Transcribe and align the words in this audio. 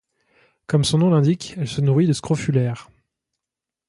Comme 0.65 0.83
son 0.83 0.97
nom 0.97 1.11
l'indique, 1.11 1.53
elle 1.59 1.67
se 1.67 1.79
nourrit 1.79 2.07
de 2.07 2.13
scrofulaires. 2.13 2.89